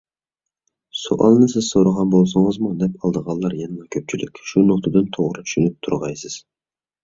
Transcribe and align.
سوئالنى 0.99 1.49
سىز 1.53 1.67
سورىغان 1.73 2.15
بولسىڭىزمۇ 2.15 2.73
نەپ 2.81 2.97
ئالىدىغانلار 3.03 3.57
يەنىلا 3.61 3.87
كۆپچىلىك. 3.99 4.43
شۇ 4.51 4.67
نۇقتىدىن 4.73 5.15
توغرا 5.21 5.49
چۈشىنىپ 5.49 5.81
تۇرغايسىز. 5.87 6.45